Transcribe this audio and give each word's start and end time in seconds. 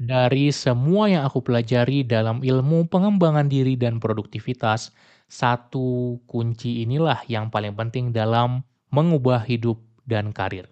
dari 0.00 0.48
semua 0.48 1.12
yang 1.12 1.28
aku 1.28 1.44
pelajari 1.44 2.08
dalam 2.08 2.40
ilmu 2.40 2.88
pengembangan 2.88 3.52
diri 3.52 3.76
dan 3.76 4.00
produktivitas, 4.00 4.96
satu 5.28 6.16
kunci 6.24 6.80
inilah 6.88 7.20
yang 7.28 7.52
paling 7.52 7.76
penting 7.76 8.08
dalam 8.08 8.64
mengubah 8.88 9.44
hidup 9.44 9.76
dan 10.08 10.32
karir. 10.32 10.64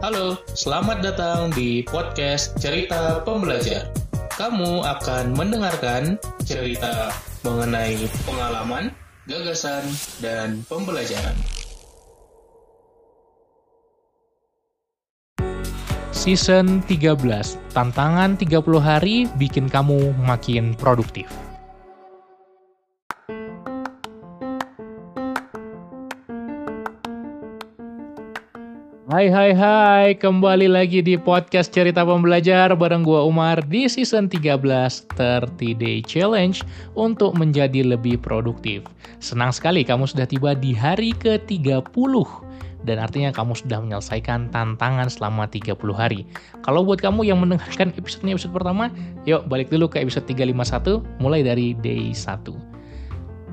Halo, 0.00 0.40
selamat 0.56 1.04
datang 1.04 1.52
di 1.52 1.84
podcast 1.84 2.56
Cerita 2.56 3.20
Pembelajar. 3.20 3.92
Kamu 4.40 4.80
akan 4.88 5.36
mendengarkan 5.36 6.16
cerita 6.48 7.12
mengenai 7.44 8.08
pengalaman, 8.24 8.94
gagasan, 9.28 9.84
dan 10.22 10.64
pembelajaran. 10.70 11.57
Season 16.18 16.82
13, 16.90 17.14
tantangan 17.70 18.34
30 18.34 18.58
hari 18.82 19.30
bikin 19.38 19.70
kamu 19.70 20.18
makin 20.18 20.74
produktif. 20.74 21.30
Hai 29.08 29.32
hai 29.32 29.56
hai, 29.56 30.20
kembali 30.20 30.68
lagi 30.68 31.00
di 31.00 31.16
podcast 31.16 31.72
Cerita 31.72 32.04
Pembelajar 32.04 32.76
bareng 32.76 33.00
gua 33.00 33.24
Umar 33.24 33.64
di 33.64 33.88
season 33.88 34.28
13 34.28 34.60
30 35.16 35.48
Day 35.80 36.04
Challenge 36.04 36.60
untuk 36.92 37.32
menjadi 37.32 37.88
lebih 37.88 38.20
produktif. 38.20 38.84
Senang 39.16 39.56
sekali 39.56 39.80
kamu 39.80 40.04
sudah 40.04 40.28
tiba 40.28 40.52
di 40.52 40.76
hari 40.76 41.16
ke-30 41.16 41.88
dan 42.84 43.00
artinya 43.00 43.32
kamu 43.32 43.56
sudah 43.56 43.80
menyelesaikan 43.80 44.52
tantangan 44.52 45.08
selama 45.08 45.48
30 45.48 45.72
hari. 45.96 46.28
Kalau 46.60 46.84
buat 46.84 47.00
kamu 47.00 47.32
yang 47.32 47.40
mendengarkan 47.40 47.96
episode 47.96 48.28
episode 48.28 48.52
pertama, 48.52 48.92
yuk 49.24 49.48
balik 49.48 49.72
dulu 49.72 49.88
ke 49.88 50.04
episode 50.04 50.28
351 50.28 51.00
mulai 51.16 51.40
dari 51.40 51.72
day 51.80 52.12
1. 52.12 52.77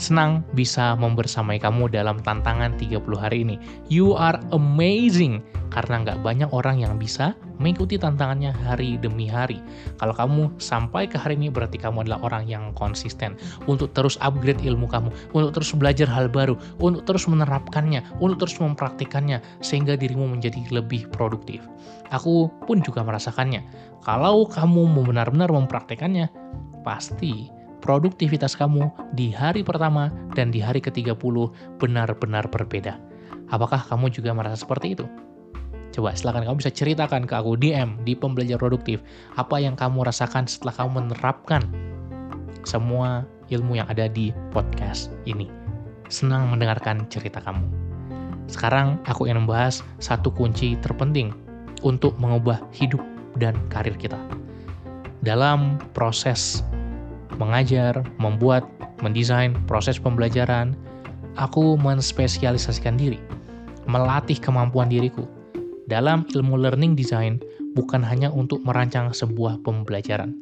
Senang 0.00 0.40
bisa 0.56 0.96
membersamai 0.96 1.60
kamu 1.60 1.92
dalam 1.92 2.16
tantangan 2.24 2.72
30 2.80 3.02
hari 3.16 3.44
ini. 3.44 3.56
You 3.92 4.16
are 4.16 4.40
amazing 4.50 5.44
karena 5.72 6.04
nggak 6.04 6.20
banyak 6.20 6.48
orang 6.52 6.80
yang 6.84 6.96
bisa 6.96 7.32
mengikuti 7.60 7.96
tantangannya 7.96 8.52
hari 8.52 8.96
demi 9.00 9.28
hari. 9.28 9.60
Kalau 9.96 10.12
kamu 10.12 10.52
sampai 10.58 11.06
ke 11.08 11.16
hari 11.16 11.38
ini 11.38 11.48
berarti 11.48 11.78
kamu 11.80 12.04
adalah 12.04 12.20
orang 12.24 12.44
yang 12.48 12.72
konsisten 12.74 13.38
untuk 13.70 13.92
terus 13.96 14.18
upgrade 14.20 14.60
ilmu 14.64 14.90
kamu, 14.90 15.08
untuk 15.32 15.60
terus 15.60 15.70
belajar 15.72 16.10
hal 16.10 16.28
baru, 16.28 16.58
untuk 16.82 17.06
terus 17.06 17.24
menerapkannya, 17.30 18.02
untuk 18.18 18.48
terus 18.48 18.58
mempraktikannya 18.58 19.40
sehingga 19.62 19.94
dirimu 19.94 20.28
menjadi 20.28 20.60
lebih 20.74 21.08
produktif. 21.14 21.64
Aku 22.10 22.50
pun 22.66 22.84
juga 22.84 23.00
merasakannya. 23.06 23.64
Kalau 24.02 24.44
kamu 24.50 24.92
benar-benar 25.06 25.48
mempraktikannya, 25.48 26.28
pasti 26.82 27.61
produktivitas 27.82 28.54
kamu 28.54 28.86
di 29.18 29.34
hari 29.34 29.66
pertama 29.66 30.08
dan 30.38 30.54
di 30.54 30.62
hari 30.62 30.78
ke-30 30.78 31.18
benar-benar 31.82 32.46
berbeda. 32.48 32.96
Apakah 33.50 33.82
kamu 33.84 34.08
juga 34.14 34.30
merasa 34.32 34.62
seperti 34.62 34.94
itu? 34.96 35.06
Coba 35.92 36.16
silahkan 36.16 36.48
kamu 36.48 36.64
bisa 36.64 36.72
ceritakan 36.72 37.28
ke 37.28 37.34
aku 37.36 37.52
DM 37.60 38.00
di 38.08 38.16
pembelajar 38.16 38.56
produktif 38.56 39.04
apa 39.36 39.60
yang 39.60 39.76
kamu 39.76 40.08
rasakan 40.08 40.48
setelah 40.48 40.72
kamu 40.72 41.04
menerapkan 41.04 41.60
semua 42.64 43.28
ilmu 43.52 43.76
yang 43.76 43.84
ada 43.92 44.08
di 44.08 44.32
podcast 44.56 45.12
ini. 45.28 45.52
Senang 46.08 46.48
mendengarkan 46.48 47.04
cerita 47.12 47.44
kamu. 47.44 47.68
Sekarang 48.48 48.96
aku 49.04 49.28
ingin 49.28 49.44
membahas 49.44 49.84
satu 50.00 50.32
kunci 50.32 50.80
terpenting 50.80 51.36
untuk 51.84 52.16
mengubah 52.16 52.62
hidup 52.72 53.00
dan 53.36 53.56
karir 53.68 53.96
kita. 54.00 54.16
Dalam 55.20 55.76
proses 55.92 56.64
mengajar, 57.36 58.00
membuat, 58.20 58.66
mendesain 59.00 59.56
proses 59.66 59.96
pembelajaran, 59.98 60.76
aku 61.36 61.76
menspesialisasikan 61.80 62.96
diri, 62.96 63.20
melatih 63.88 64.36
kemampuan 64.38 64.88
diriku. 64.88 65.24
Dalam 65.90 66.24
ilmu 66.32 66.56
learning 66.56 66.94
design 66.96 67.42
bukan 67.74 68.00
hanya 68.00 68.30
untuk 68.32 68.62
merancang 68.64 69.10
sebuah 69.12 69.60
pembelajaran, 69.66 70.38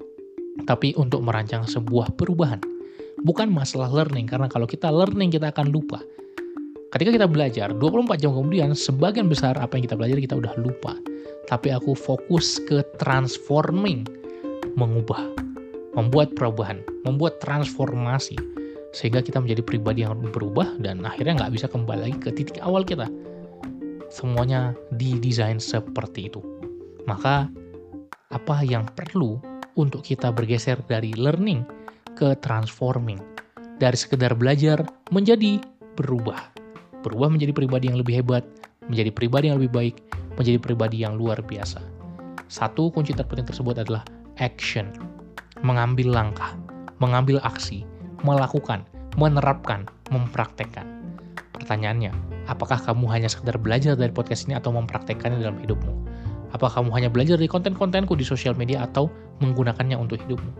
tapi 0.68 0.94
untuk 0.94 1.24
merancang 1.24 1.64
sebuah 1.66 2.14
perubahan. 2.14 2.60
Bukan 3.20 3.52
masalah 3.52 3.92
learning, 3.92 4.24
karena 4.24 4.48
kalau 4.48 4.64
kita 4.64 4.88
learning 4.88 5.28
kita 5.28 5.52
akan 5.52 5.68
lupa. 5.68 6.00
Ketika 6.90 7.22
kita 7.22 7.28
belajar, 7.30 7.68
24 7.76 8.18
jam 8.18 8.32
kemudian, 8.34 8.74
sebagian 8.74 9.30
besar 9.30 9.54
apa 9.60 9.78
yang 9.78 9.84
kita 9.86 9.94
pelajari 9.94 10.24
kita 10.26 10.40
udah 10.40 10.54
lupa. 10.58 10.96
Tapi 11.46 11.70
aku 11.70 11.94
fokus 11.94 12.58
ke 12.66 12.82
transforming, 12.98 14.08
mengubah 14.74 15.49
membuat 15.94 16.34
perubahan, 16.38 16.82
membuat 17.02 17.42
transformasi, 17.42 18.38
sehingga 18.90 19.22
kita 19.22 19.38
menjadi 19.42 19.62
pribadi 19.62 20.02
yang 20.02 20.18
berubah 20.30 20.78
dan 20.82 21.02
akhirnya 21.06 21.46
nggak 21.46 21.52
bisa 21.54 21.66
kembali 21.70 22.10
lagi 22.10 22.18
ke 22.18 22.30
titik 22.34 22.58
awal 22.62 22.82
kita. 22.82 23.06
Semuanya 24.10 24.74
didesain 24.98 25.62
seperti 25.62 26.26
itu. 26.30 26.42
Maka 27.06 27.46
apa 28.30 28.56
yang 28.66 28.86
perlu 28.94 29.38
untuk 29.78 30.02
kita 30.02 30.34
bergeser 30.34 30.78
dari 30.86 31.14
learning 31.14 31.62
ke 32.18 32.34
transforming, 32.42 33.18
dari 33.78 33.94
sekedar 33.94 34.34
belajar 34.34 34.82
menjadi 35.14 35.62
berubah, 35.94 36.38
berubah 37.06 37.30
menjadi 37.30 37.54
pribadi 37.54 37.90
yang 37.90 37.98
lebih 38.02 38.22
hebat, 38.22 38.42
menjadi 38.90 39.10
pribadi 39.14 39.46
yang 39.50 39.58
lebih 39.62 39.72
baik, 39.72 39.96
menjadi 40.34 40.58
pribadi 40.58 41.02
yang 41.02 41.14
luar 41.14 41.38
biasa. 41.42 41.78
Satu 42.50 42.90
kunci 42.90 43.14
terpenting 43.14 43.46
tersebut 43.46 43.78
adalah 43.78 44.02
action 44.42 44.90
mengambil 45.60 46.12
langkah, 46.12 46.56
mengambil 47.00 47.40
aksi, 47.44 47.84
melakukan, 48.24 48.84
menerapkan, 49.16 49.88
mempraktekkan. 50.12 50.86
Pertanyaannya, 51.56 52.12
apakah 52.48 52.80
kamu 52.80 53.04
hanya 53.12 53.28
sekedar 53.28 53.60
belajar 53.60 53.96
dari 53.96 54.12
podcast 54.12 54.48
ini 54.48 54.56
atau 54.56 54.72
mempraktekkannya 54.72 55.44
dalam 55.44 55.60
hidupmu? 55.60 55.92
Apakah 56.50 56.82
kamu 56.82 56.90
hanya 56.96 57.08
belajar 57.12 57.38
dari 57.38 57.46
konten-kontenku 57.46 58.16
di 58.18 58.26
sosial 58.26 58.58
media 58.58 58.82
atau 58.88 59.06
menggunakannya 59.38 59.94
untuk 59.94 60.18
hidupmu? 60.24 60.50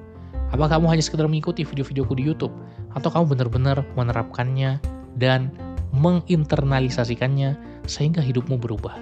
Apakah 0.50 0.78
kamu 0.78 0.86
hanya 0.90 1.02
sekedar 1.02 1.26
mengikuti 1.26 1.62
video-videoku 1.62 2.14
di 2.18 2.24
YouTube? 2.26 2.54
Atau 2.94 3.10
kamu 3.10 3.34
benar-benar 3.34 3.86
menerapkannya 3.94 4.82
dan 5.18 5.50
menginternalisasikannya 5.94 7.58
sehingga 7.86 8.22
hidupmu 8.22 8.58
berubah? 8.58 8.94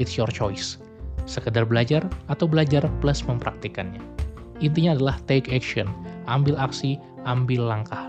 It's 0.00 0.16
your 0.16 0.28
choice. 0.28 0.80
Sekedar 1.24 1.64
belajar 1.64 2.04
atau 2.28 2.44
belajar 2.44 2.84
plus 3.00 3.24
mempraktikannya. 3.24 4.00
Intinya 4.64 4.96
adalah 4.96 5.20
take 5.28 5.52
action, 5.52 5.92
ambil 6.24 6.56
aksi, 6.56 6.96
ambil 7.28 7.68
langkah. 7.68 8.08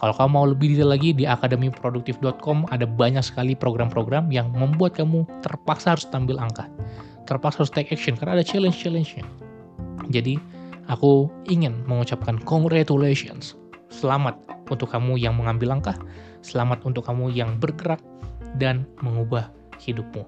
Kalau 0.00 0.16
kamu 0.16 0.30
mau 0.32 0.48
lebih 0.48 0.72
detail 0.72 0.96
lagi 0.96 1.12
di 1.12 1.28
akademiproduktif.com 1.28 2.72
ada 2.72 2.88
banyak 2.88 3.20
sekali 3.20 3.52
program-program 3.52 4.32
yang 4.32 4.48
membuat 4.48 4.96
kamu 4.96 5.28
terpaksa 5.44 5.92
harus 5.92 6.08
ambil 6.16 6.40
angka. 6.40 6.64
Terpaksa 7.28 7.60
harus 7.60 7.72
take 7.76 7.92
action 7.92 8.16
karena 8.16 8.40
ada 8.40 8.44
challenge-challenge-nya. 8.48 9.28
Jadi, 10.08 10.40
aku 10.88 11.28
ingin 11.52 11.84
mengucapkan 11.84 12.40
congratulations. 12.48 13.60
Selamat 13.92 14.40
untuk 14.72 14.88
kamu 14.88 15.20
yang 15.20 15.36
mengambil 15.36 15.76
langkah, 15.76 16.00
selamat 16.40 16.80
untuk 16.88 17.04
kamu 17.04 17.36
yang 17.36 17.60
bergerak 17.60 18.00
dan 18.56 18.88
mengubah 19.04 19.52
hidupmu. 19.84 20.24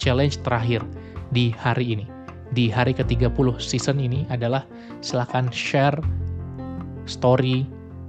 Challenge 0.00 0.40
terakhir 0.40 0.80
di 1.28 1.52
hari 1.52 2.00
ini 2.00 2.19
di 2.54 2.66
hari 2.66 2.90
ke-30 2.90 3.62
season 3.62 4.02
ini 4.02 4.26
adalah 4.30 4.66
silahkan 5.00 5.46
share 5.54 5.94
story, 7.06 7.66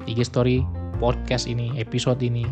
IG 0.09 0.25
story, 0.25 0.65
podcast 0.97 1.45
ini, 1.45 1.73
episode 1.77 2.21
ini, 2.21 2.45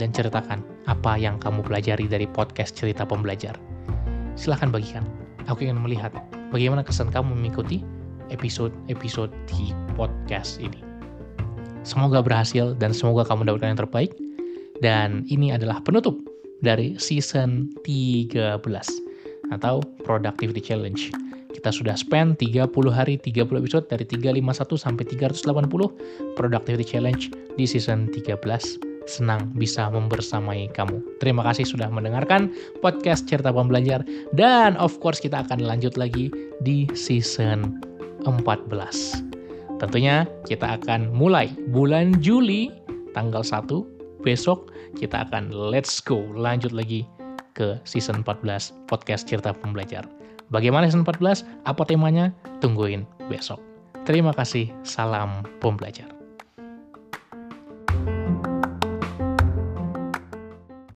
dan 0.00 0.12
ceritakan 0.12 0.64
apa 0.88 1.16
yang 1.16 1.36
kamu 1.40 1.64
pelajari 1.64 2.08
dari 2.08 2.24
podcast 2.28 2.76
cerita 2.76 3.04
pembelajar. 3.04 3.56
Silahkan 4.36 4.68
bagikan. 4.68 5.04
Aku 5.48 5.64
ingin 5.64 5.78
melihat 5.78 6.12
bagaimana 6.50 6.82
kesan 6.82 7.08
kamu 7.08 7.32
mengikuti 7.36 7.80
episode-episode 8.28 9.30
di 9.48 9.70
podcast 9.94 10.58
ini. 10.58 10.82
Semoga 11.86 12.18
berhasil 12.18 12.74
dan 12.76 12.90
semoga 12.90 13.22
kamu 13.24 13.46
mendapatkan 13.46 13.70
yang 13.72 13.80
terbaik. 13.86 14.12
Dan 14.84 15.24
ini 15.32 15.56
adalah 15.56 15.80
penutup 15.80 16.18
dari 16.60 17.00
season 17.00 17.72
13 17.86 18.60
atau 19.54 19.80
Productivity 20.04 20.60
Challenge. 20.60 21.25
Kita 21.56 21.72
sudah 21.72 21.96
spend 21.96 22.36
30 22.36 22.68
hari 22.92 23.16
30 23.16 23.48
episode 23.64 23.88
dari 23.88 24.04
351 24.04 24.76
sampai 24.76 25.08
380 25.08 26.36
Productivity 26.36 26.84
Challenge 26.84 27.32
di 27.56 27.64
season 27.64 28.12
13. 28.12 28.36
Senang 29.08 29.56
bisa 29.56 29.88
membersamai 29.88 30.68
kamu. 30.76 31.00
Terima 31.22 31.40
kasih 31.48 31.64
sudah 31.64 31.88
mendengarkan 31.88 32.52
podcast 32.84 33.24
Cerita 33.24 33.54
Pembelajar 33.54 34.04
dan 34.36 34.76
of 34.76 35.00
course 35.00 35.16
kita 35.16 35.48
akan 35.48 35.64
lanjut 35.64 35.96
lagi 35.96 36.28
di 36.60 36.84
season 36.92 37.80
14. 38.28 38.68
Tentunya 39.80 40.28
kita 40.44 40.76
akan 40.76 41.08
mulai 41.14 41.48
bulan 41.72 42.20
Juli 42.20 42.68
tanggal 43.16 43.40
1 43.40 43.64
besok 44.26 44.74
kita 44.98 45.24
akan 45.30 45.54
let's 45.54 46.02
go 46.02 46.20
lanjut 46.34 46.74
lagi 46.74 47.06
ke 47.56 47.80
season 47.88 48.20
14 48.20 48.74
podcast 48.90 49.24
cerita 49.24 49.54
pembelajar. 49.56 50.15
Bagaimana 50.48 50.86
season 50.86 51.02
14? 51.04 51.42
Apa 51.66 51.82
temanya? 51.84 52.30
Tungguin 52.62 53.04
besok. 53.26 53.58
Terima 54.06 54.30
kasih. 54.30 54.70
Salam 54.86 55.42
pembelajar. 55.58 56.15